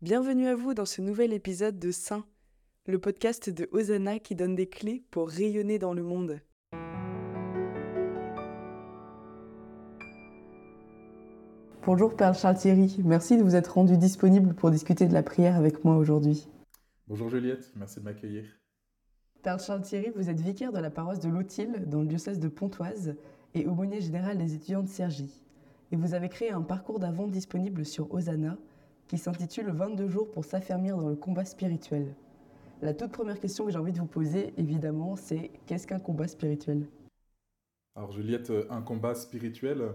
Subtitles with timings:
[0.00, 2.24] Bienvenue à vous dans ce nouvel épisode de Saint,
[2.86, 6.38] le podcast de Hosanna qui donne des clés pour rayonner dans le monde.
[11.84, 15.56] Bonjour Perle Charles Thierry, merci de vous être rendu disponible pour discuter de la prière
[15.56, 16.46] avec moi aujourd'hui.
[17.08, 18.44] Bonjour Juliette, merci de m'accueillir.
[19.42, 22.46] Perle Charles Thierry, vous êtes vicaire de la paroisse de Lautil dans le diocèse de
[22.46, 23.16] Pontoise
[23.52, 25.42] et aumônier général des étudiants de Cergy.
[25.90, 28.58] Et vous avez créé un parcours d'avant disponible sur Hosanna
[29.08, 32.14] qui s'intitule 22 jours pour s'affermir dans le combat spirituel.
[32.82, 36.28] La toute première question que j'ai envie de vous poser, évidemment, c'est qu'est-ce qu'un combat
[36.28, 36.86] spirituel?
[37.96, 39.94] Alors Juliette, un combat spirituel,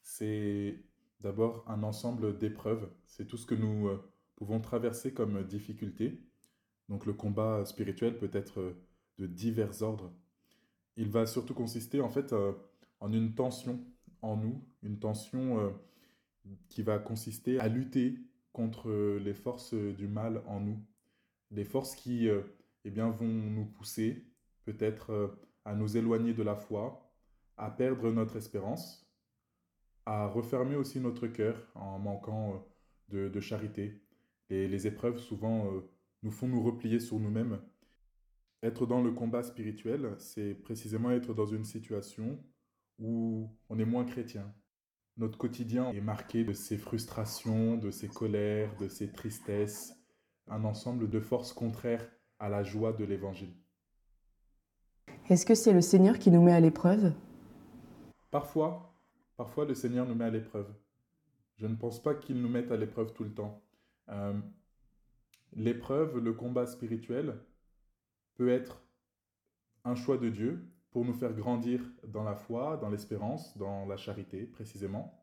[0.00, 0.80] c'est
[1.20, 2.88] d'abord un ensemble d'épreuves.
[3.06, 4.02] C'est tout ce que nous euh,
[4.34, 6.20] pouvons traverser comme difficulté.
[6.88, 8.74] Donc le combat spirituel peut être
[9.18, 10.12] de divers ordres.
[10.96, 12.52] Il va surtout consister en fait euh,
[13.00, 13.84] en une tension
[14.22, 15.70] en nous, une tension euh,
[16.68, 18.18] qui va consister à lutter
[18.56, 20.82] contre les forces du mal en nous,
[21.50, 22.40] des forces qui euh,
[22.86, 24.24] eh bien, vont nous pousser
[24.64, 25.28] peut-être euh,
[25.66, 27.12] à nous éloigner de la foi,
[27.58, 29.06] à perdre notre espérance,
[30.06, 32.66] à refermer aussi notre cœur en manquant
[33.12, 34.00] euh, de, charité.
[34.48, 35.70] Et les épreuves souvent
[36.22, 37.60] nous font nous replier sur nous-mêmes.
[38.62, 42.42] Être dans le combat spirituel, c'est précisément être dans une situation
[42.98, 44.50] où on est moins chrétien,
[45.16, 49.94] notre quotidien est marqué de ces frustrations, de ces colères, de ces tristesses,
[50.48, 52.06] un ensemble de forces contraires
[52.38, 53.54] à la joie de l'Évangile.
[55.28, 57.12] Est-ce que c'est le Seigneur qui nous met à l'épreuve?
[58.30, 58.94] Parfois,
[59.36, 60.72] parfois le Seigneur nous met à l'épreuve.
[61.56, 63.62] Je ne pense pas qu'il nous mette à l'épreuve tout le temps.
[64.10, 64.38] Euh,
[65.54, 67.40] l'épreuve, le combat spirituel,
[68.34, 68.84] peut être
[69.84, 73.98] un choix de Dieu pour nous faire grandir dans la foi, dans l'espérance, dans la
[73.98, 75.22] charité précisément.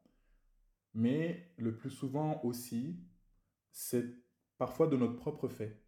[0.93, 2.99] Mais le plus souvent aussi,
[3.71, 4.05] c'est
[4.59, 5.81] parfois de notre propre fait.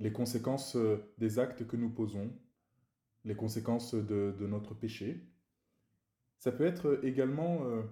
[0.00, 2.36] Les conséquences euh, des actes que nous posons,
[3.24, 5.30] les conséquences de, notre péché.
[6.40, 7.82] Ça peut être également euh,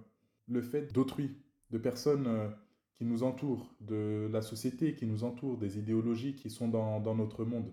[0.49, 1.37] le fait d'autrui,
[1.71, 2.49] de personnes euh,
[2.95, 7.15] qui nous entourent, de la société qui nous entoure, des idéologies qui sont dans, dans
[7.15, 7.71] notre monde.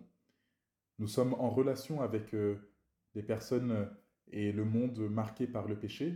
[1.00, 2.36] Nous sommes en relation avec
[3.14, 3.84] des personnes euh,
[4.30, 6.14] et le monde marqué par le péché.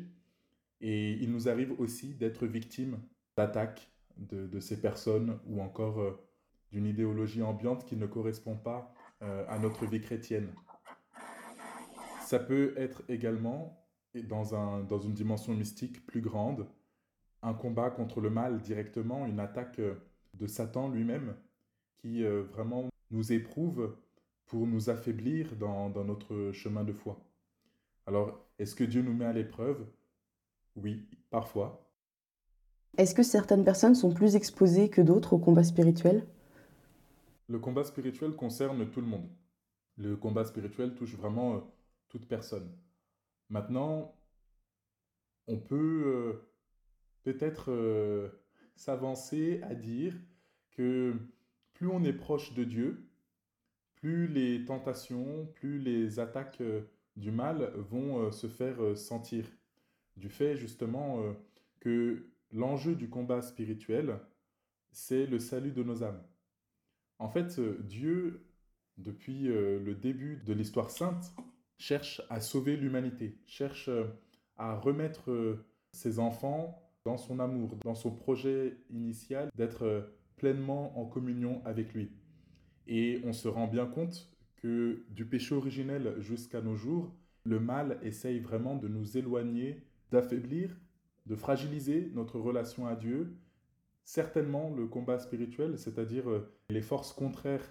[0.81, 2.99] Et il nous arrive aussi d'être victimes
[3.37, 6.19] d'attaques de, ces personnes ou encore euh,
[6.73, 10.53] d'une idéologie ambiante qui ne correspond pas euh, à notre vie chrétienne.
[12.23, 16.67] Ça peut être également, dans, un, dans une dimension mystique plus grande,
[17.43, 19.81] un combat contre le mal directement, une attaque
[20.35, 21.37] de Satan lui-même
[21.99, 23.97] qui vraiment nous éprouve
[24.47, 27.19] pour nous affaiblir dans, notre chemin de foi.
[28.07, 29.87] Alors, est-ce que Dieu nous met à l'épreuve?
[30.77, 31.91] Oui, parfois.
[32.97, 36.27] Est-ce que certaines personnes sont plus exposées que d'autres au combat spirituel?
[37.49, 39.29] Le combat spirituel concerne tout le monde.
[39.99, 41.61] Le combat spirituel touche vraiment euh,
[42.09, 42.71] toute personne.
[43.49, 44.15] Maintenant,
[45.47, 46.51] on peut euh,
[47.23, 48.29] peut-être euh,
[48.75, 50.15] s'avancer à dire
[50.73, 51.15] que
[51.75, 53.06] plus on est proche de Dieu,
[54.07, 56.83] plus les tentations, plus les attaques euh,
[57.17, 59.45] du mal vont euh, se faire euh, sentir.
[60.17, 61.21] Du fait justement
[61.81, 64.19] que l'enjeu du combat spirituel,
[64.93, 66.23] c'est le salut de nos âmes.
[67.19, 68.47] En fait, Dieu,
[68.97, 71.35] depuis le début de l'histoire sainte,
[71.77, 73.91] cherche à sauver l'humanité, cherche
[74.57, 75.59] à remettre
[75.93, 82.11] ses enfants dans son amour, dans son projet initial d'être pleinement en communion avec lui.
[82.87, 87.15] Et on se rend bien compte que du péché originel jusqu'à nos jours,
[87.45, 90.77] le mal essaye vraiment de nous éloigner, d'affaiblir,
[91.27, 93.37] de fragiliser notre relation à Dieu.
[94.05, 97.69] Certainement le combat spirituel, c'est-à-dire euh, les forces contraires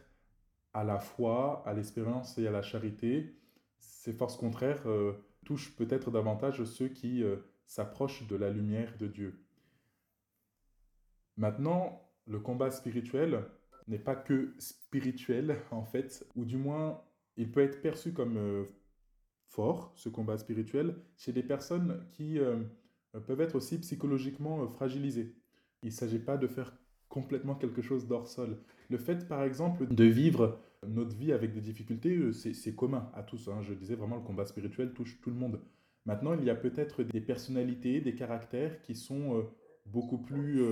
[0.73, 3.37] à la foi, à l'espérance et à la charité,
[3.79, 5.13] ces forces contraires euh,
[5.45, 9.39] touchent peut-être davantage ceux qui euh, s'approchent de la lumière de Dieu.
[11.37, 13.45] Maintenant, le combat spirituel,
[13.87, 17.01] n'est pas que spirituel, en fait, ou du moins,
[17.37, 18.63] il peut être perçu comme euh,
[19.47, 22.57] fort, ce combat spirituel, chez des personnes qui euh,
[23.27, 25.35] peuvent être aussi psychologiquement euh, fragilisées.
[25.83, 26.75] Il ne s'agit pas de faire
[27.09, 28.57] complètement quelque chose d'hors sol.
[28.89, 33.47] Le fait, par exemple, de vivre notre vie avec des difficultés, c'est commun à tous.
[33.47, 33.61] Hein.
[33.61, 35.61] Je disais vraiment, le combat spirituel touche tout le monde.
[36.05, 39.47] Maintenant, il y a peut-être des personnalités, des caractères qui sont
[39.85, 40.63] beaucoup plus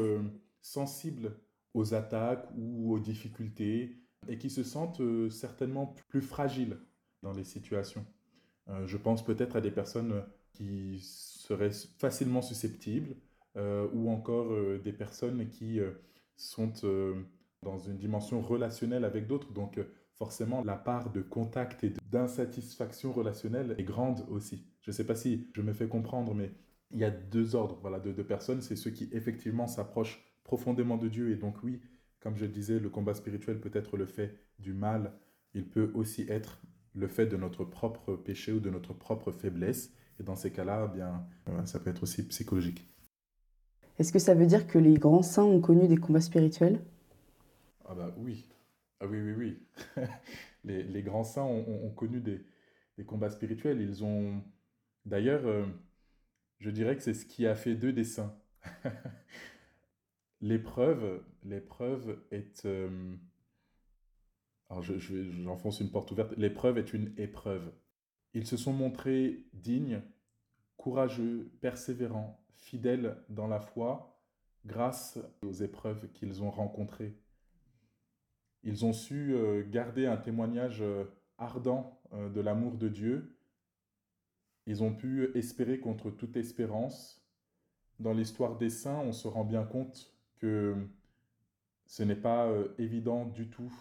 [0.61, 1.35] sensibles
[1.73, 3.97] aux attaques ou aux difficultés
[4.27, 6.77] et qui se sentent euh, certainement plus fragiles
[7.21, 8.05] dans les situations.
[8.69, 10.23] Euh, je pense peut-être à des personnes
[10.53, 13.15] qui seraient facilement susceptibles
[13.57, 14.51] euh, ou encore
[14.83, 15.79] des personnes qui
[16.37, 16.73] sont
[17.61, 19.51] dans une dimension relationnelle avec d'autres.
[19.51, 19.79] Donc
[20.15, 24.65] forcément, la part de contact et d'insatisfaction relationnelle est grande aussi.
[24.81, 26.51] Je ne sais pas si je me fais comprendre, mais
[26.91, 28.61] il y a deux ordres voilà, de, de personnes.
[28.61, 31.31] C'est ceux qui effectivement s'approchent profondément de Dieu.
[31.31, 31.81] Et donc oui,
[32.19, 35.13] comme je le disais, le combat spirituel peut être le fait du mal.
[35.53, 36.61] Il peut aussi être
[36.95, 39.93] le fait de notre propre péché ou de notre propre faiblesse.
[40.19, 41.25] Et dans ces cas-là, eh bien,
[41.65, 42.87] ça peut être aussi psychologique.
[43.99, 46.81] Est-ce que ça veut dire que les grands saints ont connu des combats spirituels?
[47.85, 48.49] Ah bah oui.
[48.99, 49.59] Ah oui, oui, oui.
[50.63, 52.45] les, les, grands saints ont, connu des,
[52.97, 53.81] des, combats spirituels.
[53.81, 54.41] Ils ont...
[55.05, 55.65] D'ailleurs, euh,
[56.59, 58.35] je dirais que c'est ce qui a fait d'eux des saints.
[60.43, 62.65] l'épreuve, l'épreuve est...
[62.65, 63.15] Euh,
[64.69, 66.33] alors je, j'enfonce une porte ouverte.
[66.37, 67.71] L'épreuve est une épreuve.
[68.33, 70.01] Ils se sont montrés dignes,
[70.75, 74.19] courageux, persévérants, fidèles dans la foi
[74.65, 77.17] grâce aux épreuves qu'ils ont rencontrées.
[78.63, 81.05] Ils ont su euh, garder un témoignage euh,
[81.37, 83.37] ardent de l'amour de Dieu.
[84.67, 87.25] Ils ont pu espérer contre toute espérance.
[87.99, 90.12] Dans l'histoire des saints, on se rend bien compte
[90.43, 90.75] que
[91.85, 93.71] ce n'est pas évident du tout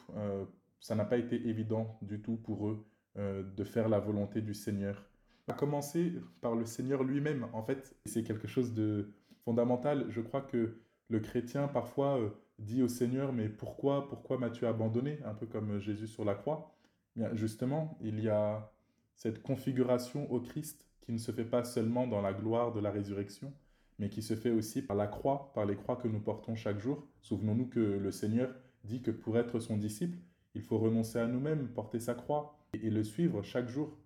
[0.83, 2.85] ça n'a pas été évident du tout pour eux
[3.17, 5.07] euh, de faire la volonté du Seigneur.
[5.49, 9.13] À commencer par le Seigneur lui-même, en fait, c'est quelque chose de
[9.45, 10.07] fondamental.
[10.09, 10.77] Je crois que
[11.09, 15.21] le chrétien parfois euh, dit au Seigneur, mais pourquoi, pourquoi m'as-tu abandonné?
[15.25, 16.75] Un peu comme Jésus sur la croix.
[17.15, 18.73] Bien, justement, il y a
[19.15, 22.91] cette configuration au Christ qui ne se fait pas seulement dans la gloire de la
[22.91, 23.53] résurrection,
[23.99, 26.81] mais qui se fait aussi par la croix, par les croix que nous portons chaque
[26.81, 27.07] jour.
[27.21, 28.55] Souvenons-nous que le Seigneur
[28.85, 30.19] dit que pour être son disciple,
[30.55, 33.97] il faut renoncer à nous-mêmes, porter sa croix et, le suivre chaque jour.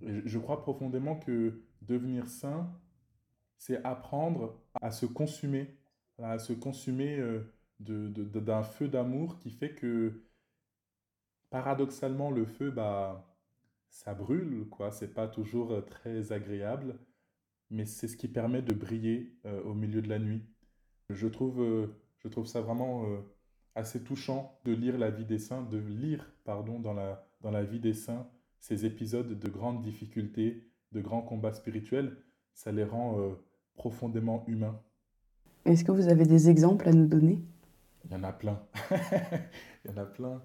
[0.00, 2.70] je crois profondément que devenir saint,
[3.58, 5.76] c'est apprendre à se consumer,
[6.18, 7.40] à se consumer euh,
[7.80, 10.24] d'un feu d'amour qui fait que,
[11.50, 13.32] paradoxalement, le feu, bah,
[13.88, 14.90] ça brûle, quoi.
[14.90, 16.98] C'est pas toujours euh, très agréable,
[17.72, 20.44] mais c'est ce qui permet de briller euh, au milieu de la nuit.
[21.10, 21.60] Je trouve,
[22.20, 23.04] je trouve ça vraiment
[23.74, 27.64] assez touchant de lire la vie des saints, de lire, pardon, dans la, dans la
[27.64, 28.26] vie des saints,
[28.60, 32.16] ces épisodes de grandes difficultés, de grands combats spirituels.
[32.54, 33.34] Ça les rend euh,
[33.74, 34.80] profondément humains.
[35.64, 37.40] Est-ce que vous avez des exemples à nous donner?
[38.04, 38.60] Il y en a plein.
[39.84, 40.42] Il y en a plein.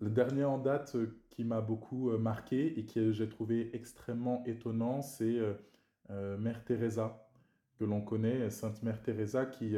[0.00, 4.42] Le dernier en date euh, qui m'a beaucoup euh, marqué et que j'ai trouvé extrêmement
[4.46, 5.38] étonnant, c'est
[6.10, 7.28] Mère Teresa,
[7.78, 9.76] que l'on connaît, Sainte Mère Teresa, qui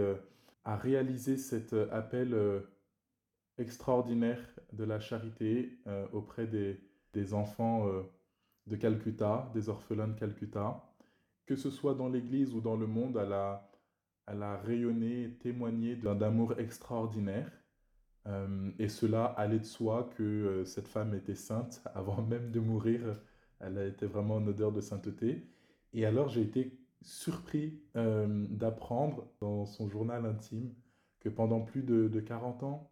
[0.65, 2.61] a réalisé cet euh, appel euh,
[3.59, 4.41] extraordinaire
[4.73, 6.81] de la charité euh, auprès des,
[7.35, 7.89] enfants
[8.69, 10.81] de Calcutta, des orphelins de Calcutta.
[11.45, 13.69] Que ce soit dans l'Église ou dans le monde, elle a,
[14.29, 17.51] elle a rayonné, témoigné d'un amour extraordinaire.
[18.79, 23.01] et cela allait de soi que cette femme était sainte avant même de mourir.
[23.59, 25.45] Elle a été vraiment en odeur de sainteté.
[25.93, 30.73] Et alors j'ai été surpris euh, d'apprendre dans son journal intime
[31.21, 32.91] que pendant plus de, de, 40 ans,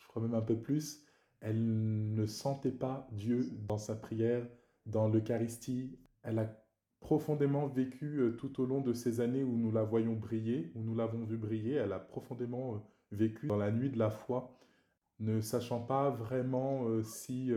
[0.00, 1.04] je crois même un peu plus,
[1.40, 4.46] elle ne sentait pas Dieu dans sa prière,
[4.86, 5.98] dans l'Eucharistie.
[6.22, 6.64] Elle a
[7.00, 10.82] profondément vécu euh, tout au long de ces années où nous la voyons briller, où
[10.82, 11.74] nous l'avons vu briller.
[11.74, 12.78] Elle a profondément euh,
[13.10, 14.56] vécu dans la nuit de la foi,
[15.18, 17.52] ne sachant pas vraiment si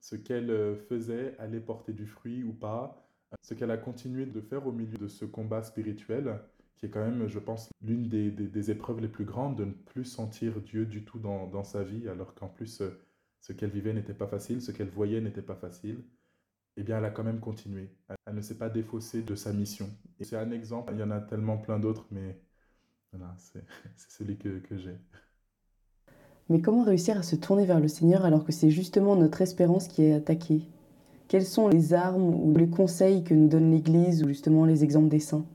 [0.00, 3.03] ce qu'elle faisait allait porter du fruit ou pas,
[3.42, 6.40] ce qu'elle a continué de faire au milieu de ce combat spirituel,
[6.76, 9.72] qui est quand même, je pense, l'une des, des, épreuves les plus grandes, de ne
[9.72, 13.00] plus sentir Dieu du tout dans, dans sa vie, alors qu'en plus, euh,
[13.40, 16.02] ce qu'elle vivait n'était pas facile, ce qu'elle voyait n'était pas facile,
[16.76, 17.90] eh bien, elle a quand même continué.
[18.26, 19.88] Elle ne s'est pas défaussée de sa mission.
[20.20, 22.40] C'est un exemple, il y en a tellement plein d'autres, mais
[23.12, 23.64] voilà, c'est
[24.10, 24.96] celui que, que j'ai.
[26.50, 29.88] Mais comment réussir à se tourner vers le Seigneur alors que c'est justement notre espérance
[29.88, 30.62] qui est attaquée?
[31.28, 35.08] Quelles sont les armes ou les conseils que nous donne l'Église ou justement les exemples
[35.08, 35.46] des saints?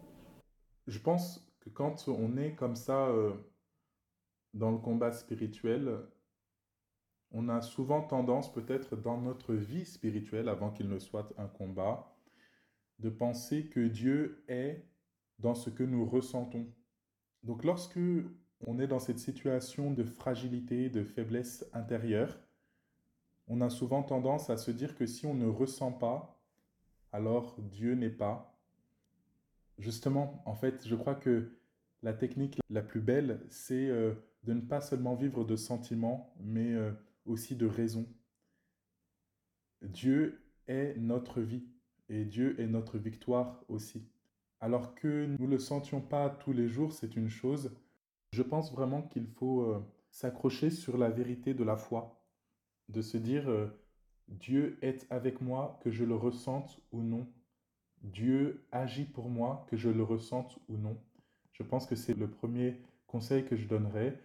[0.87, 3.31] Je pense que quand on est comme ça euh,
[4.53, 5.99] dans le combat spirituel,
[7.31, 12.15] on a souvent tendance peut-être dans notre vie spirituelle, avant qu'il ne soit un combat,
[12.97, 14.83] de penser que Dieu est
[15.37, 16.67] dans ce que nous ressentons.
[17.43, 17.99] Donc lorsque
[18.65, 22.37] on est dans cette situation de fragilité, de faiblesse intérieure,
[23.49, 26.39] on a souvent tendance à se dire que si on ne ressent pas,
[27.11, 28.55] alors Dieu n'est pas.
[29.79, 31.51] Justement, en fait, je crois que
[32.03, 34.13] la technique la plus belle, c'est euh,
[34.43, 36.91] de ne pas seulement vivre de sentiments, mais euh,
[37.25, 38.07] aussi de raison.
[39.81, 41.65] Dieu est notre vie
[42.09, 44.07] et Dieu est notre victoire aussi.
[44.59, 47.75] Alors que nous ne le sentions pas tous les jours, c'est une chose,
[48.31, 52.18] Je pense vraiment qu'il faut euh, s'accrocher sur la vérité de la foi,
[52.89, 53.67] de se dire euh,
[54.27, 57.27] Dieu est avec moi, que je le ressente ou non.
[58.01, 60.97] Dieu agit pour moi, que je le ressente ou non.
[61.53, 64.21] Je pense que c'est le premier conseil que je donnerais.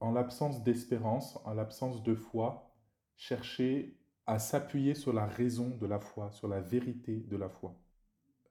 [0.00, 2.70] En l'absence d'espérance, en l'absence de foi,
[3.16, 7.74] chercher à s'appuyer sur la raison de la foi, sur la vérité de la foi.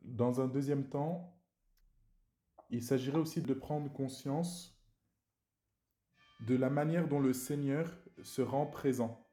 [0.02, 1.36] Dans un deuxième temps,
[2.70, 4.80] il s'agirait aussi de prendre conscience
[6.42, 7.92] de la manière dont le Seigneur
[8.24, 9.25] se rend présent.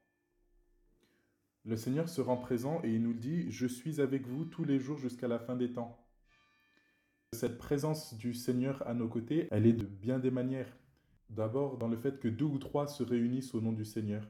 [1.65, 4.79] Le Seigneur se rend présent et il nous dit, je suis avec vous tous les
[4.79, 6.05] jours jusqu'à la fin des temps.
[7.31, 10.75] Cette présence du Seigneur à nos côtés, elle est de bien des manières.
[11.29, 14.29] D'abord dans le fait que deux ou trois se réunissent au nom du Seigneur.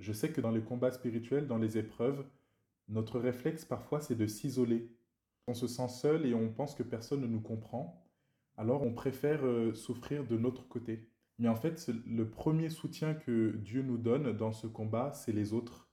[0.00, 2.26] Je sais que dans les combats spirituels, dans les épreuves,
[2.88, 4.90] notre réflexe parfois c'est de s'isoler.
[5.46, 8.04] On se sent seul et on pense que personne ne nous comprend.
[8.56, 11.08] Alors on préfère euh, souffrir de notre côté.
[11.38, 15.52] Mais en fait, le premier soutien que Dieu nous donne dans ce combat, c'est les
[15.52, 15.91] autres.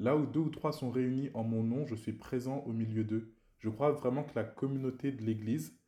[0.00, 3.04] Là où deux ou trois sont réunis en mon nom, je suis présent au milieu
[3.04, 3.34] d'eux.
[3.58, 5.78] Je crois vraiment que la communauté de l'Église,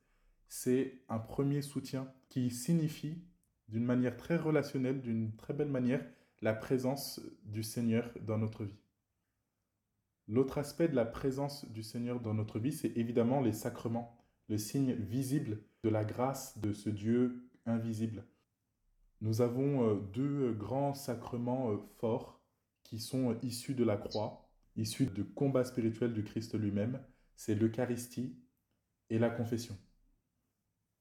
[0.48, 3.24] c'est un premier soutien qui signifie
[3.68, 6.04] d'une manière très relationnelle, d'une très belle manière,
[6.42, 8.76] la présence du Seigneur dans notre vie.
[10.28, 14.18] L'autre aspect de la présence du Seigneur dans notre vie, c'est évidemment les sacrements,
[14.50, 18.26] le signe visible de la grâce de ce Dieu invisible.
[19.22, 22.41] Nous avons euh, deux grands sacrements euh, forts
[22.92, 24.46] qui sont issus de la croix,
[24.76, 27.00] issus du combat spirituel du Christ lui-même.
[27.36, 28.36] C'est l'Eucharistie
[29.08, 29.78] et la confession.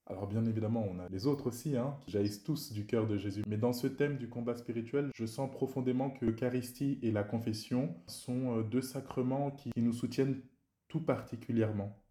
[0.06, 3.18] Alors bien évidemment, on a les autres aussi, hein, qui jaillissent tous du cœur de
[3.18, 3.42] Jésus.
[3.46, 7.94] Mais dans ce thème du combat spirituel, je sens profondément que l'Eucharistie et la confession
[8.06, 10.40] sont euh, deux sacrements qui nous soutiennent
[10.88, 12.02] tout particulièrement.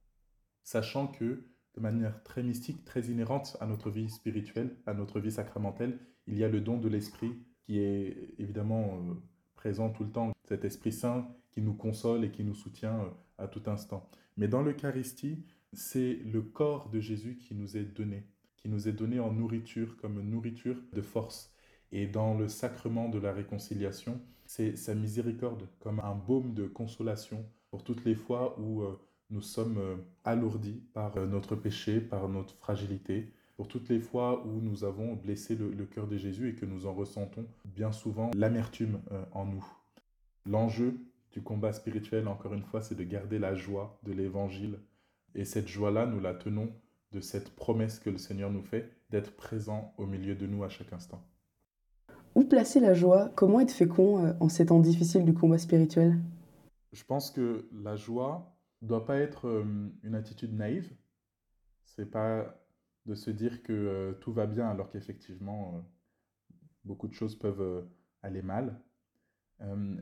[0.62, 5.32] Sachant que de manière très mystique, très inhérente à notre vie spirituelle, à notre vie
[5.32, 5.98] sacramentelle.
[6.28, 7.34] Il y a le don de l'Esprit
[7.64, 9.16] qui est évidemment euh,
[9.62, 13.10] présent tout le temps, cet Esprit Saint qui nous console et qui nous soutient euh,
[13.38, 14.10] à tout instant.
[14.36, 18.26] Mais dans l'Eucharistie, c'est le corps de Jésus qui nous est donné,
[18.58, 21.54] qui nous est donné en nourriture, comme nourriture de force.
[21.92, 27.46] Et dans le sacrement de la réconciliation, c'est sa miséricorde, comme un baume de consolation
[27.70, 28.82] pour toutes les fois où...
[28.82, 29.00] Euh,
[29.34, 34.60] nous sommes euh, alourdis par notre péché, par notre fragilité, pour toutes les fois où
[34.60, 39.00] nous avons blessé le, cœur de Jésus et que nous en ressentons bien souvent l'amertume
[39.12, 39.64] euh, en nous.
[40.48, 40.98] L'enjeu
[41.32, 44.80] du combat spirituel, encore une fois, c'est de garder la joie de l'évangile.
[45.36, 46.72] Et cette joie-là, nous la tenons
[47.12, 50.70] de cette promesse que le Seigneur nous fait d'être présent au milieu de nous à
[50.70, 51.22] chaque instant.
[52.34, 53.30] Où placer la joie?
[53.36, 56.18] Comment être fécond en ces temps difficiles du combat spirituel?
[56.94, 59.64] Je pense que la joie, doit pas être euh,
[60.02, 60.90] une attitude naïve.
[61.86, 62.58] C'est pas
[63.06, 65.82] de se dire que euh, tout va bien alors qu'effectivement euh,
[66.84, 67.88] beaucoup de choses peuvent
[68.24, 68.82] aller mal.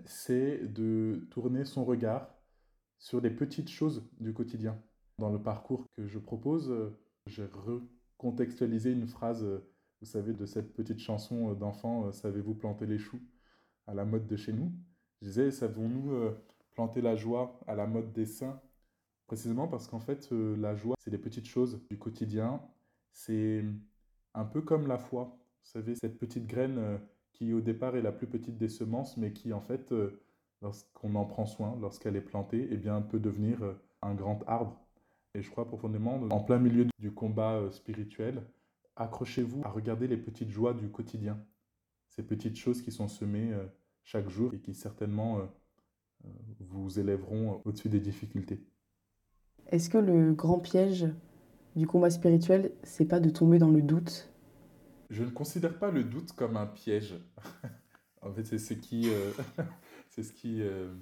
[0.06, 2.34] c'est de tourner son regard
[2.98, 4.82] sur les petites choses du quotidien.
[5.18, 6.74] Dans le parcours que je propose,
[7.27, 9.44] j'ai recontextualisé une phrase,
[10.00, 13.20] vous savez, de cette petite chanson d'enfant, Savez-vous planter les choux?
[13.88, 14.72] à la mode de chez nous
[15.22, 16.13] Je disais, savons-nous
[16.72, 18.62] planter la joie à la mode des saints?
[19.29, 22.63] Précisément parce qu'en fait, euh, la joie, c'est des petites choses du quotidien.
[23.12, 23.63] C'est
[24.34, 25.38] un peu comme la foi.
[25.63, 26.98] Vous savez, cette petite graine euh,
[27.34, 30.22] qui au départ est la plus petite des semences, mais qui en fait, euh,
[30.62, 33.60] lorsqu'on en prend soin, lorsqu'elle est plantée, eh bien, peut devenir
[34.01, 34.80] un grand arbre.
[35.36, 38.42] Et je crois profondément, en plein milieu du combat spirituel,
[38.96, 41.39] accrochez-vous à regarder les petites joies du quotidien.
[42.10, 43.54] Ces petites choses qui sont semées
[44.04, 45.48] chaque jour et qui certainement
[46.60, 48.60] vous élèveront au-dessus des difficultés.
[49.68, 51.08] Est-ce que le grand piège
[51.76, 54.30] du combat spirituel, c'est pas de tomber dans le doute
[55.10, 57.16] Je ne considère pas le doute comme un piège.
[58.22, 59.32] en fait, c'est ce qui, euh,
[60.10, 60.94] c'est ce qui, euh,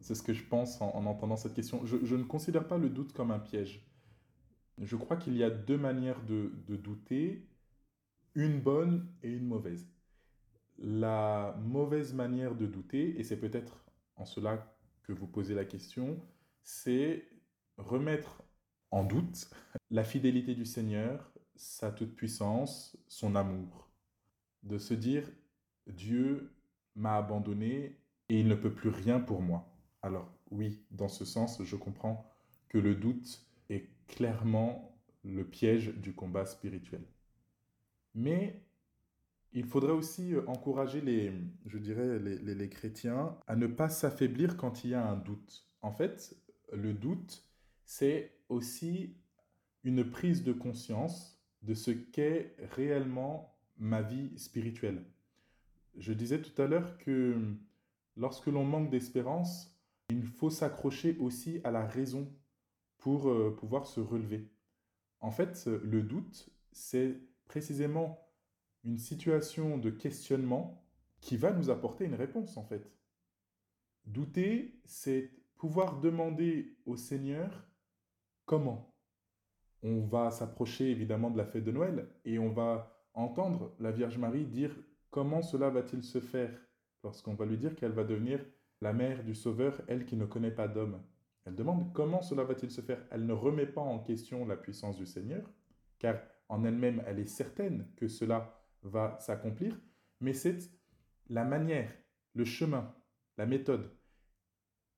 [0.00, 1.84] c'est ce que je pense en, entendant cette question.
[1.84, 3.86] Je, ne considère pas le doute comme un piège.
[4.78, 7.48] Je crois qu'il y a deux manières de, de douter,
[8.34, 9.88] une bonne et une mauvaise.
[10.78, 16.20] La mauvaise manière de douter, et c'est peut-être en cela que vous posez la question,
[16.62, 17.28] c'est
[17.78, 18.42] remettre
[18.90, 19.50] en doute
[19.90, 23.90] la fidélité du Seigneur, sa toute-puissance, son amour.
[24.62, 25.30] De se dire,
[25.86, 26.52] Dieu
[26.94, 29.72] m'a abandonné et il ne peut plus rien pour moi.
[30.02, 32.30] Alors oui, dans ce sens, je comprends
[32.68, 37.04] que le doute est clairement le piège du combat spirituel.
[38.14, 38.62] Mais
[39.52, 41.32] il faudrait aussi encourager les,
[41.66, 45.68] je dirais, les, les chrétiens à ne pas s'affaiblir quand il y a un doute.
[45.82, 46.36] En fait,
[46.72, 47.46] le doute
[47.86, 49.16] c'est aussi
[49.84, 55.04] une prise de conscience de ce qu'est réellement ma vie spirituelle.
[55.96, 57.36] Je disais tout à l'heure que
[58.16, 59.74] lorsque l'on manque d'espérance,
[60.10, 62.32] il faut s'accrocher aussi à la raison
[62.98, 64.50] pour euh, pouvoir se relever.
[65.20, 68.26] En fait, le doute, c'est précisément
[68.84, 70.84] une situation de questionnement
[71.20, 72.92] qui va nous apporter une réponse, en fait.
[74.04, 77.65] Douter, c'est pouvoir demander au Seigneur
[78.46, 78.94] comment.
[79.82, 84.18] On va s'approcher évidemment de la fête de Noël et on va entendre la Vierge
[84.18, 84.74] Marie dire
[85.10, 86.50] comment cela va-t-il se faire
[87.04, 88.40] lorsqu'on va lui dire qu'elle va devenir
[88.80, 91.02] la mère du Sauveur, elle qui ne connaît pas d'homme.
[91.44, 93.02] Elle demande comment cela va-t-il se faire.
[93.10, 95.48] Elle ne remet pas en question la puissance du Seigneur,
[95.98, 96.16] car
[96.48, 99.78] en elle-même, elle est certaine que cela va s'accomplir,
[100.20, 100.58] mais c'est
[101.28, 101.90] la manière,
[102.34, 102.94] le chemin,
[103.38, 103.90] la méthode.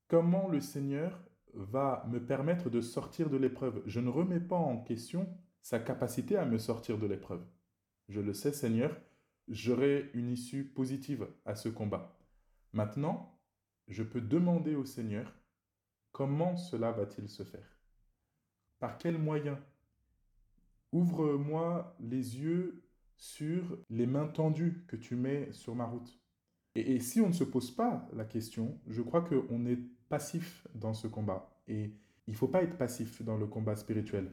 [0.09, 1.23] Comment le Seigneur
[1.59, 3.83] va me permettre de sortir de l'épreuve.
[3.87, 5.29] Je ne remets pas en question
[5.61, 7.45] sa capacité à me sortir de l'épreuve.
[8.09, 8.97] Je le sais, Seigneur,
[9.49, 12.17] j'aurai une issue positive à ce combat.
[12.73, 13.39] Maintenant,
[13.89, 15.35] je peux demander au Seigneur
[16.13, 17.79] comment cela va-t-il se faire?
[18.79, 19.59] Par quels moyens
[20.93, 22.83] Ouvre-moi les yeux
[23.17, 26.18] sur les mains tendues que tu mets sur ma route.
[26.79, 30.95] Et, si on ne se pose pas la question, je crois qu'on est passif dans
[30.95, 31.51] ce combat.
[31.67, 31.93] Et
[32.27, 34.31] il ne faut pas être passif dans le combat spirituel.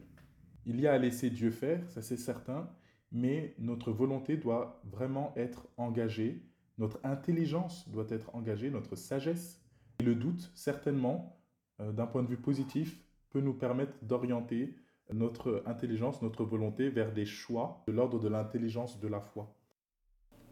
[0.64, 2.70] Il y a à laisser Dieu faire, ça c'est certain,
[3.12, 6.42] mais notre volonté doit vraiment être engagée,
[6.78, 9.62] notre intelligence doit être engagée, notre sagesse.
[10.00, 11.40] Et le doute, certainement,
[11.80, 13.00] euh, d'un point de vue positif,
[13.30, 14.76] peut nous permettre d'orienter
[15.12, 19.54] notre intelligence, notre volonté vers des choix de l'ordre de l'intelligence de la foi.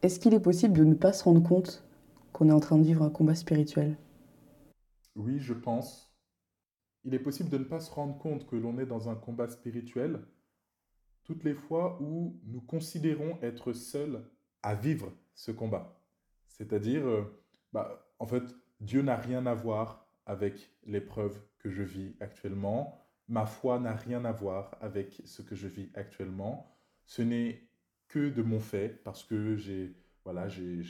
[0.04, 1.82] Est-ce qu'il est possible de ne pas se rendre compte
[2.34, 3.96] qu'on est en train de vivre un combat spirituel?
[5.16, 6.14] Oui, je pense.
[7.04, 9.48] Il est possible de ne pas se rendre compte que l'on est dans un combat
[9.48, 10.20] spirituel
[11.22, 14.22] toutes les fois où nous considérons être seuls
[14.62, 15.98] à vivre ce combat.
[16.48, 17.42] C'est-à-dire, euh,
[17.72, 18.44] bah, en fait,
[18.80, 23.08] Dieu n'a rien à voir avec l'épreuve que je vis actuellement.
[23.28, 26.76] Ma foi n'a rien à voir avec ce que je vis actuellement.
[27.06, 27.62] Ce n'est
[28.14, 29.92] que de mon fait parce que j'ai
[30.24, 30.82] voilà, j'ai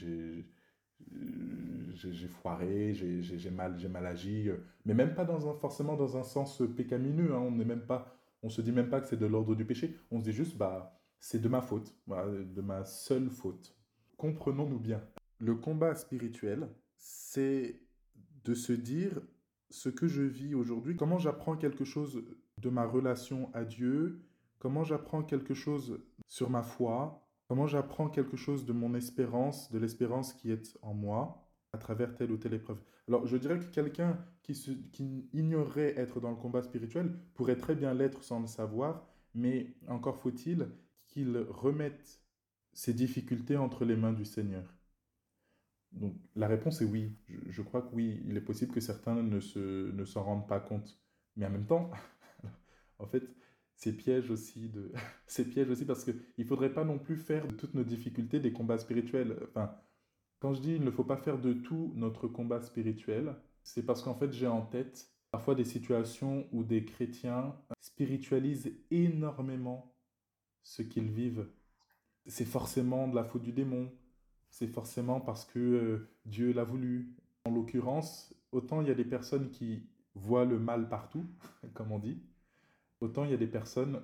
[1.94, 4.50] j'ai foiré, j'ai mal, mal agi,
[4.84, 7.32] mais même pas dans un, forcément dans un sens pécamineux.
[7.32, 7.38] Hein.
[7.38, 9.96] on n'est même pas, on se dit même pas que c'est de l'ordre du péché.
[10.10, 13.74] On se dit juste, bah, c'est de ma faute, de ma seule faute.
[14.16, 15.02] Comprenons-nous bien.
[15.38, 17.80] Le combat spirituel, c'est
[18.44, 19.20] de se dire
[19.70, 22.22] ce que je vis aujourd'hui, comment j'apprends quelque chose
[22.58, 24.20] de ma relation à Dieu,
[24.58, 29.78] comment j'apprends quelque chose sur ma foi, Comment j'apprends quelque chose de mon espérance, de
[29.78, 33.66] l'espérance qui est en moi, à travers telle ou telle épreuve Alors, je dirais que
[33.66, 34.54] quelqu'un qui,
[34.92, 39.74] qui ignorerait être dans le combat spirituel pourrait très bien l'être sans le savoir, mais
[39.88, 40.70] encore faut-il
[41.06, 42.22] qu'il remette
[42.72, 44.64] ses difficultés entre les mains du Seigneur.
[45.92, 47.14] Donc, la réponse est oui.
[47.50, 50.60] Je, crois que oui, il est possible que certains ne s'en se, ne rendent pas
[50.60, 50.98] compte.
[51.36, 51.90] Mais en même temps,
[52.98, 53.28] en fait,
[53.76, 54.92] ces pièges aussi de
[55.26, 58.40] ces pièges aussi parce que il faudrait pas non plus faire de toutes nos difficultés
[58.40, 59.38] des combats spirituels.
[59.48, 59.74] Enfin
[60.40, 64.02] quand je dis il ne faut pas faire de tout notre combat spirituel c'est parce
[64.02, 69.94] qu'en fait j'ai en tête parfois des situations où des chrétiens spiritualisent énormément
[70.62, 71.48] ce qu'ils vivent.
[72.26, 73.92] C'est forcément de la faute du démon.
[74.48, 77.14] C'est forcément parce que euh, Dieu l'a voulu.
[77.44, 81.26] En l'occurrence autant il y a des personnes qui voient le mal partout
[81.74, 82.22] comme on dit
[83.04, 84.00] Autant il y a des personnes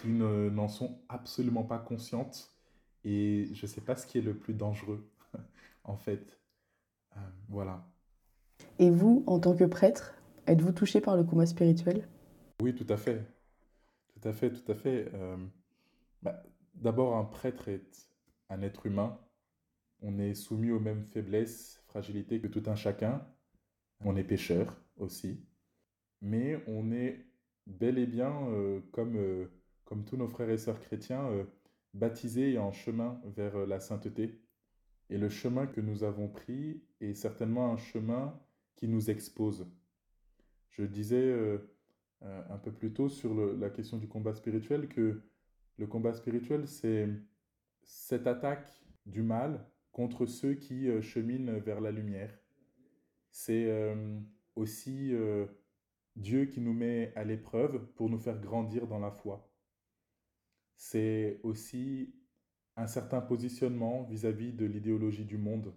[0.00, 2.54] qui n'en sont absolument pas conscientes
[3.04, 5.10] et je ne sais pas ce qui est le plus dangereux
[5.84, 6.38] en fait.
[7.16, 7.84] Euh, voilà.
[8.78, 10.14] Et vous, en tant que prêtre,
[10.46, 12.06] êtes-vous touché par le combat spirituel?
[12.62, 13.26] Oui, tout à fait.
[14.14, 15.10] Tout à fait, tout à fait.
[15.14, 15.36] Euh,
[16.22, 16.44] bah,
[16.76, 18.08] D'abord, un prêtre est
[18.50, 19.18] un être humain.
[20.00, 23.26] On est soumis aux mêmes faiblesses, fragilités que tout un chacun.
[24.04, 25.44] On est pécheur aussi.
[26.20, 27.27] Mais on est
[27.68, 29.46] bel et bien, euh, comme, euh,
[29.84, 31.44] comme tous nos frères et sœurs chrétiens, euh,
[31.94, 34.40] baptisés et en chemin vers la sainteté.
[35.10, 38.38] Et le chemin que nous avons pris est certainement un chemin
[38.76, 39.66] qui nous expose.
[40.70, 41.58] Je disais
[42.20, 45.22] un peu plus tôt sur la question du combat spirituel que
[45.78, 47.08] le combat spirituel, c'est
[47.82, 48.70] cette attaque
[49.06, 52.38] du mal contre ceux qui cheminent vers la lumière.
[53.30, 53.96] C'est
[54.56, 55.14] aussi
[56.18, 59.48] Dieu qui nous met à l'épreuve pour nous faire grandir dans la foi.
[60.76, 62.14] C'est aussi
[62.76, 65.72] un certain positionnement vis-à-vis de l'idéologie du monde.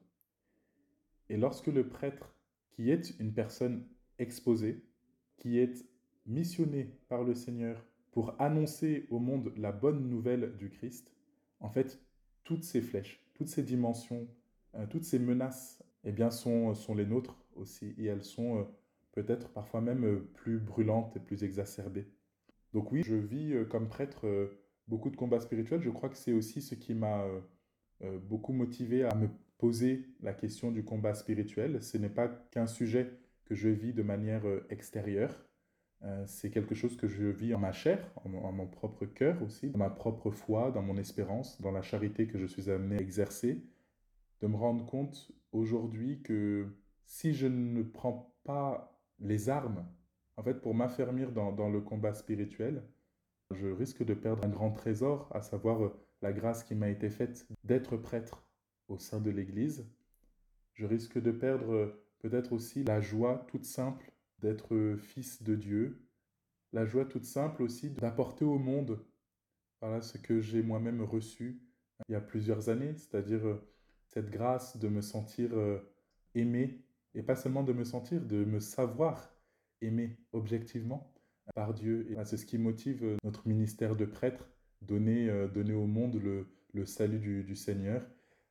[1.29, 2.35] Et lorsque le prêtre,
[2.71, 3.87] qui est une personne
[4.19, 4.83] exposée,
[5.37, 5.85] qui est
[6.25, 11.11] missionné par le Seigneur pour annoncer au monde la bonne nouvelle du Christ,
[11.59, 12.03] en fait,
[12.43, 14.27] toutes ces flèches, toutes ces dimensions,
[14.75, 18.63] euh, toutes ces menaces, eh bien, sont, sont les nôtres aussi, et elles sont euh,
[19.11, 22.07] peut-être parfois même euh, plus brûlantes et plus exacerbées.
[22.73, 24.49] Donc oui, je vis comme prêtre
[24.87, 25.81] beaucoup de combats spirituels.
[25.81, 27.25] Je crois que c'est aussi ce qui m'a
[28.29, 31.83] beaucoup motivé à me poser la question du combat spirituel.
[31.83, 33.11] Ce n'est pas qu'un sujet
[33.43, 35.35] que je vis de manière extérieure,
[36.03, 39.69] euh, c'est quelque chose que je vis en ma chair, en, mon propre cœur aussi,
[39.69, 43.01] dans ma propre foi, dans mon espérance, dans la charité que je suis amené à
[43.01, 43.63] exercer,
[44.41, 46.67] de me rendre compte aujourd'hui que
[47.05, 48.90] si je ne prends pas
[49.21, 49.85] les armes,
[50.37, 52.83] en fait, pour m'affermir dans, dans, le combat spirituel,
[53.51, 57.09] je risque de perdre un grand trésor, à savoir euh, la grâce qui m'a été
[57.09, 58.43] faite d'être prêtre
[58.87, 59.89] au sein de l'Église.
[60.73, 66.01] Je risque de perdre euh, peut-être aussi la joie toute simple d'être fils de Dieu,
[66.73, 68.99] la joie toute simple aussi d'apporter au monde
[69.81, 71.59] voilà, ce que j'ai moi-même reçu
[72.07, 73.67] il y a plusieurs années, c'est-à-dire euh,
[74.07, 75.79] cette grâce de me sentir euh,
[76.35, 76.83] aimé,
[77.15, 79.33] et pas seulement de me sentir, de me savoir
[79.81, 81.11] aimé objectivement
[81.55, 82.07] par Dieu.
[82.09, 84.49] Et c'est ce qui motive euh, notre ministère de prêtre,
[84.81, 86.21] donner, donner au monde
[86.73, 88.03] le, salut du, Seigneur.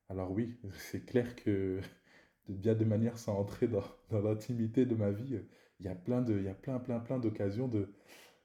[0.08, 1.80] Alors oui, c'est clair que
[2.48, 5.40] de bien de manière sans entrer dans, dans l'intimité de ma vie,
[5.80, 7.88] il y a plein de, il y a plein, plein, plein d'occasions de,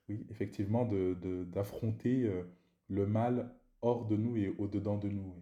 [0.09, 2.43] oui, effectivement, de, d'affronter euh,
[2.89, 3.51] le mal
[3.81, 5.33] hors de nous et au-dedans de nous.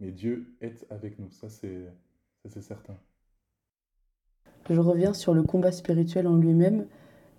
[0.00, 1.92] Mais Dieu est avec nous, ça c'est
[2.60, 2.98] certain.
[4.70, 6.86] Je reviens sur le combat spirituel en lui-même.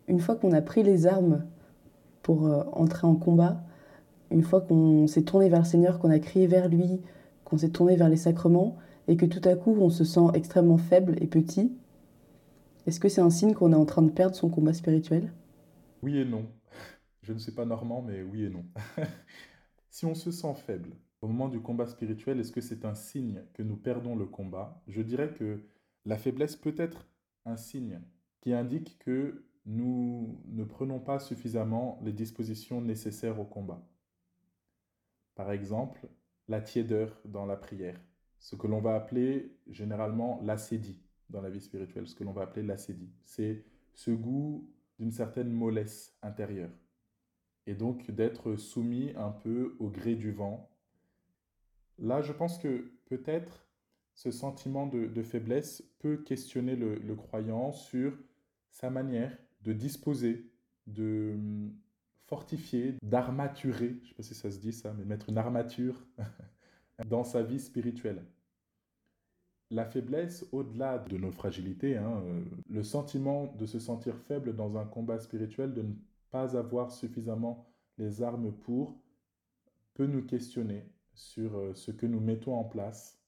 [0.07, 1.45] Une fois qu'on a pris les armes
[2.23, 3.61] pour euh, entrer en combat,
[4.31, 7.01] une fois qu'on s'est tourné vers le Seigneur, qu'on a crié vers lui,
[7.43, 10.77] qu'on s'est tourné vers les sacrements, et que tout à coup on se sent extrêmement
[10.77, 11.71] faible et petit,
[12.87, 15.31] est-ce que c'est un signe qu'on est en train de perdre son combat spirituel?
[16.01, 16.45] Oui et non.
[17.21, 18.65] Je ne suis pas normand, mais oui et non.
[19.89, 20.89] si on se sent faible
[21.21, 24.81] au moment du combat spirituel, est-ce que c'est un signe que nous perdons le combat?
[24.87, 25.59] Je dirais que
[26.05, 27.05] la faiblesse peut être
[27.45, 28.01] un signe
[28.41, 33.87] qui indique que nous ne prenons pas suffisamment les dispositions nécessaires au combat.
[35.35, 36.07] Par exemple,
[36.47, 37.99] la tiédeur dans la prière,
[38.39, 40.99] ce que l'on va appeler généralement l'acédie
[41.29, 43.13] dans la vie spirituelle, ce que l'on va appeler l'acédie.
[43.23, 46.71] C'est ce goût d'une certaine mollesse intérieure.
[47.67, 50.71] Et donc d'être soumis un peu au gré du vent.
[51.99, 53.68] Là, je pense que peut-être
[54.19, 58.19] ce sentiment de, faiblesse peut questionner le, croyant sur
[58.69, 60.51] sa manière de disposer,
[60.87, 61.73] de hum,
[62.25, 66.05] fortifier, d'armaturer, je ne sais pas si ça se dit ça, mais mettre une armature
[67.07, 68.25] dans sa vie spirituelle.
[69.71, 74.75] La faiblesse, au-delà de nos fragilités, hein, euh, le sentiment de se sentir faible dans
[74.75, 75.93] un combat spirituel, de ne
[76.29, 79.01] pas avoir suffisamment les armes pour,
[79.93, 83.18] peut nous questionner sur euh, ce que nous mettons en place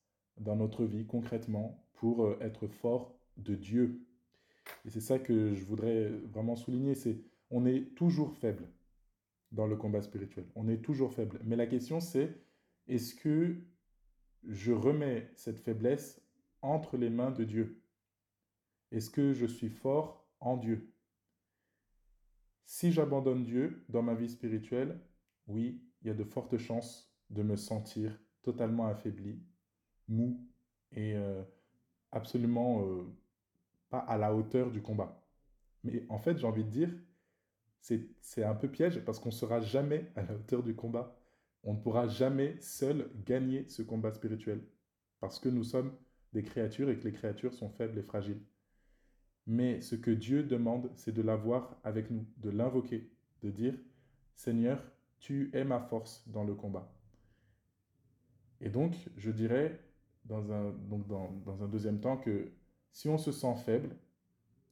[0.41, 4.05] dans notre vie concrètement pour euh, être fort de Dieu.
[4.85, 7.17] Et c'est ça que je voudrais vraiment souligner, c'est
[7.49, 8.67] on est toujours faible
[9.51, 10.45] dans le combat spirituel.
[10.55, 11.39] On est toujours faible.
[11.43, 12.35] Mais la question c'est,
[12.87, 13.55] est-ce que
[14.47, 16.21] je remets cette faiblesse
[16.61, 17.81] entre les mains de Dieu?
[18.91, 20.93] Est-ce que je suis fort en Dieu?
[22.65, 24.99] Si j'abandonne Dieu dans ma vie spirituelle,
[25.47, 29.39] oui, il y a de fortes chances de me sentir totalement affaibli,
[30.11, 30.39] mou
[30.91, 31.41] et euh,
[32.11, 33.03] absolument euh,
[33.89, 35.21] pas à la hauteur du combat.
[35.83, 36.89] Mais en fait, j'ai envie de dire,
[37.79, 41.17] c'est un peu piège parce qu'on ne sera jamais à la hauteur du combat.
[41.63, 44.61] On ne pourra jamais seul gagner ce combat spirituel
[45.19, 45.93] parce que nous sommes
[46.33, 48.41] des créatures et que les créatures sont faibles et fragiles.
[49.47, 53.09] Mais ce que Dieu demande, c'est de l'avoir avec nous, de l'invoquer,
[53.41, 53.73] de dire,
[54.35, 54.83] Seigneur,
[55.19, 56.91] tu es ma force dans le combat.
[58.59, 59.79] Et donc, je dirais,
[60.25, 62.51] dans un, donc dans, un deuxième temps, que
[62.91, 63.95] si on se sent faible,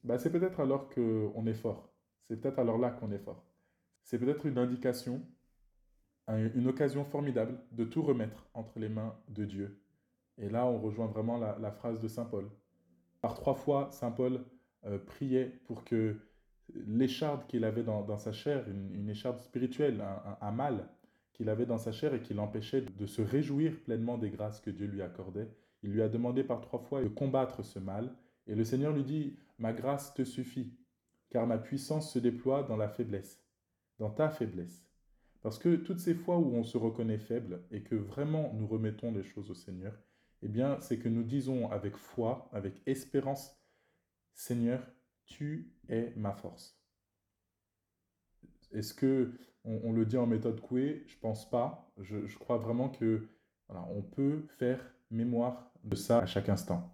[0.04, 1.92] bah c'est peut-être alors qu'on est fort.
[2.28, 3.44] C'est peut-être alors là qu'on est fort.
[4.04, 5.22] C'est peut-être une indication,
[6.28, 9.80] une occasion formidable de tout remettre entre les mains de Dieu
[10.40, 12.48] et là, on rejoint vraiment la, phrase de Saint Paul.
[13.20, 14.42] Par trois fois, Saint Paul
[14.86, 16.16] euh, priait pour que
[16.86, 20.02] l'écharde qu'il avait dans, sa chair, une, écharde spirituelle,
[20.40, 20.88] un, mal
[21.40, 24.68] qu'il avait dans sa chair et qui l'empêchait de se réjouir pleinement des grâces que
[24.68, 25.48] Dieu lui accordait,
[25.82, 28.14] il lui a demandé par trois fois de combattre ce mal.
[28.46, 30.76] Et le Seigneur lui dit, ma grâce te suffit,
[31.30, 33.42] car ma puissance se déploie dans la faiblesse,
[33.98, 34.86] dans ta faiblesse.
[35.40, 39.10] Parce que toutes ces fois où on se reconnaît faible et que vraiment nous remettons
[39.10, 39.98] les choses au Seigneur,
[40.42, 43.58] eh bien, c'est que nous disons avec foi, avec espérance,
[44.34, 44.86] Seigneur,
[45.24, 46.78] tu es ma force.
[48.72, 49.32] Est-ce que
[49.64, 51.90] on, le dit en méthode Coué, je pense pas.
[51.98, 53.28] Je, je crois vraiment que
[53.68, 56.92] voilà, on peut faire mémoire de ça à chaque instant.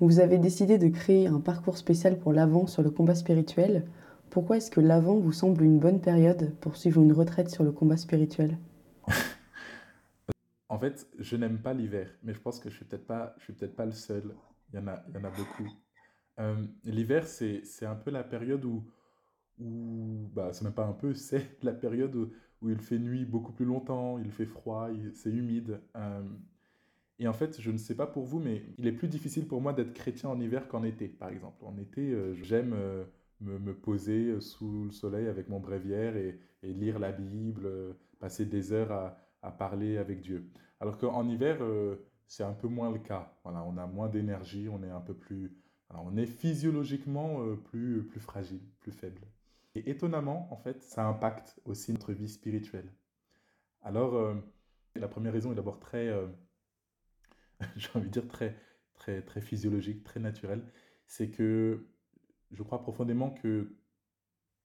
[0.00, 3.86] Vous avez décidé de créer un parcours spécial pour l'Avent sur le combat spirituel.
[4.30, 7.72] Pourquoi est-ce que l'Avent vous semble une bonne période pour suivre une retraite sur le
[7.72, 8.58] combat spirituel?
[10.68, 13.44] En fait, je n'aime pas l'hiver, mais je pense que je suis peut-être pas, je
[13.44, 14.34] suis peut-être pas le seul.
[14.72, 15.68] Il y en a, il y en a beaucoup.
[16.38, 18.82] Euh, l'hiver, c'est, c'est un peu la période où,
[19.58, 22.30] où bah, c'est même pas un peu, c'est la période où,
[22.68, 25.80] il fait nuit beaucoup plus longtemps, il fait froid, c'est humide.
[25.96, 26.22] Euh,
[27.18, 29.60] et en fait, je ne sais pas pour vous, mais il est plus difficile pour
[29.60, 31.64] moi d'être chrétien en hiver qu'en été, par exemple.
[31.64, 33.04] En été, euh, j'aime euh,
[33.40, 37.68] me, poser sous le soleil avec mon bréviaire et, lire la Bible,
[38.20, 38.92] passer des heures
[39.42, 40.48] à, parler avec Dieu.
[40.78, 41.58] Alors qu'en hiver,
[42.28, 43.36] c'est un peu moins le cas.
[43.42, 45.52] Voilà, on a moins d'énergie, on est un peu plus...
[45.90, 49.22] On est physiologiquement plus, plus fragile, plus faible.
[49.74, 52.92] Et étonnamment, en fait, ça impacte aussi notre vie spirituelle.
[53.82, 54.34] Alors,
[54.94, 56.10] la première raison est d'abord très
[57.76, 58.56] j'ai envie de dire, très,
[58.94, 60.62] très, très physiologique, très naturel,
[61.06, 61.86] c'est que
[62.50, 63.74] je crois profondément que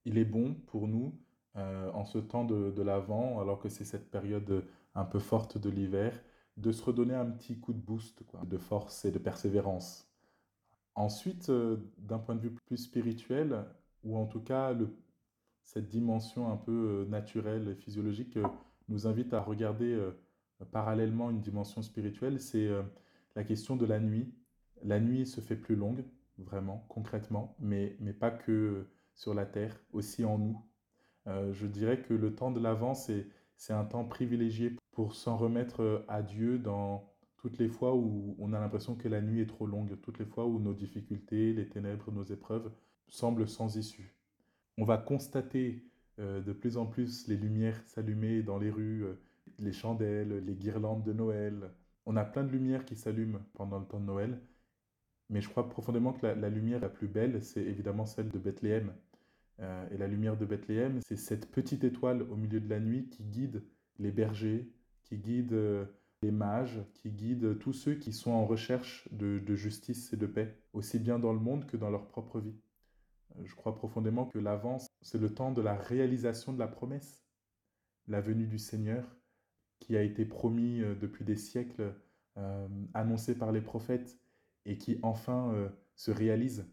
[0.06, 1.20] il est bon pour nous,
[1.58, 4.66] euh, en ce temps de, de l'Avent, alors que c'est cette période
[4.96, 6.14] un peu forte de l'hiver,
[6.56, 10.10] de se redonner un petit coup de boost, de force et de persévérance.
[10.96, 13.66] Ensuite, euh, d'un point de vue plus spirituel,
[14.04, 14.90] ou en tout cas le,
[15.64, 18.38] cette dimension un peu euh, naturelle et physiologique
[18.90, 20.00] nous invite à regarder
[20.66, 22.84] parallèlement une dimension spirituelle, c'est euh,
[23.36, 24.34] la question de la nuit.
[24.84, 26.04] La nuit se fait plus longue,
[26.38, 30.62] vraiment, concrètement, mais, mais pas que sur la terre, aussi en nous.
[31.28, 35.38] Euh, je dirais que le temps de l'Avent, c'est, c'est un temps privilégié pour s'en
[35.38, 39.42] remettre euh, à Dieu dans toutes les fois où on a l'impression que la nuit
[39.42, 42.72] est trop longue, toutes les fois où nos difficultés, les ténèbres, nos épreuves
[43.10, 44.16] semblent sans issue.
[44.78, 45.84] On va constater
[46.20, 49.06] de plus en plus les lumières s'allumer dans les rues,
[49.60, 51.72] les chandelles, les guirlandes de Noël.
[52.06, 54.40] On a plein de lumières qui s'allument pendant le temps de Noël,
[55.30, 58.94] mais je crois profondément que la, lumière la plus belle, c'est évidemment celle de Bethléem.
[59.60, 63.10] Euh, et la lumière de Bethléem, c'est cette petite étoile au milieu de la nuit
[63.10, 63.64] qui guide
[64.00, 64.72] les bergers,
[65.04, 65.86] qui guide euh,
[66.22, 70.56] les mages, qui guide tous ceux qui sont en recherche de, justice et de paix,
[70.74, 72.56] aussi bien dans le monde que dans leur propre vie.
[73.38, 77.24] Euh, je crois profondément que l'avance, c'est le temps de la réalisation de la promesse,
[78.08, 79.18] la venue du Seigneur,
[79.80, 81.94] qui a été promis euh, depuis des siècles,
[82.38, 84.20] euh, annoncé par les prophètes
[84.66, 86.66] et qui enfin euh, se réalise.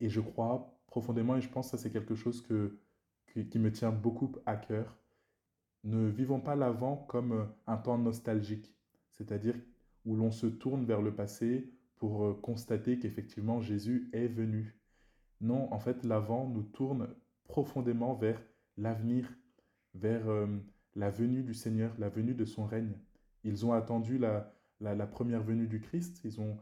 [0.00, 2.78] Et je crois profondément, et je pense que ça c'est quelque chose que,
[3.50, 4.96] qui me tient beaucoup à cœur,
[5.84, 8.74] ne vivons pas l'avant comme un temps nostalgique,
[9.10, 9.54] c'est-à-dire
[10.04, 14.78] où l'on se tourne vers le passé pour constater qu'effectivement Jésus est venu.
[15.40, 17.08] Non, en fait, l'avant nous tourne
[17.44, 18.40] profondément vers
[18.76, 19.28] l'avenir,
[19.94, 20.24] vers
[20.94, 22.98] la venue du Seigneur, la venue de son règne.
[23.44, 26.56] Ils ont attendu la, la, première venue du Christ, ils ont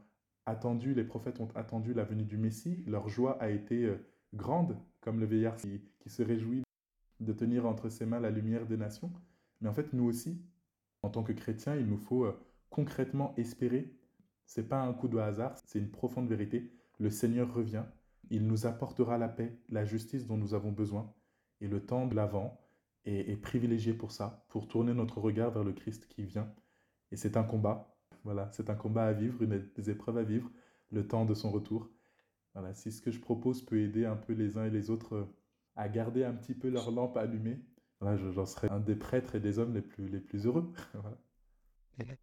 [0.47, 3.97] attendu, les prophètes ont attendu la venue du Messie, leur joie a été euh,
[4.35, 6.63] grande, comme le vieillard qui, qui se réjouit
[7.21, 9.13] de tenir entre ses mains la lumière des nations.
[9.61, 10.43] Mais en fait, nous aussi,
[11.03, 12.39] en tant que chrétiens, il nous faut euh,
[12.71, 13.95] concrètement espérer.
[14.47, 16.71] C'est pas un coup de hasard, c'est une profonde vérité.
[16.99, 17.85] Le Seigneur revient,
[18.31, 21.13] il nous apportera la paix, la justice dont nous avons besoin.
[21.61, 22.59] Et le temps de l'avant,
[23.07, 26.53] est, privilégié pour ça, pour tourner notre regard vers le Christ qui vient.
[27.13, 30.51] Et c'est un combat, voilà, c'est un combat à vivre, une, des épreuves à vivre,
[30.91, 31.91] le temps de son retour.
[32.55, 35.15] Voilà, si ce que je propose peut aider un peu les uns et les autres
[35.15, 35.37] euh,
[35.77, 37.61] à garder un petit peu leur lampe allumée,
[38.01, 40.73] voilà, j'en serai un des prêtres et des hommes les plus, les plus heureux.
[40.95, 41.19] voilà.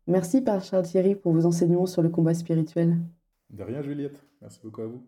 [0.08, 2.98] Merci Père Charles Thierry pour vos enseignements sur le combat spirituel.
[3.50, 5.08] De rien Juliette, merci beaucoup à vous.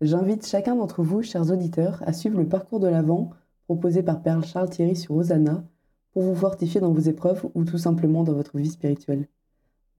[0.00, 3.30] J'invite chacun d'entre vous, chers auditeurs, à suivre le parcours de l'Avent
[3.64, 5.64] proposé par Perle Charles Thierry sur Hosanna
[6.12, 9.28] pour vous fortifier dans vos épreuves ou tout simplement dans votre vie spirituelle.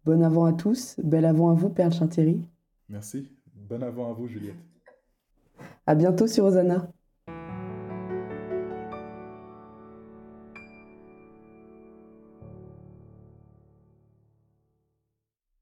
[0.06, 2.42] Bon avant à tous, bel avant à vous Perle Charles Thierry.
[2.90, 4.56] Merci, bon avant à vous Juliette.
[5.88, 6.92] À bientôt sur Hosanna.